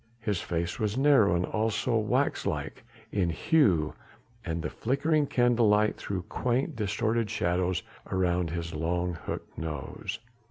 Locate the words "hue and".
3.29-4.63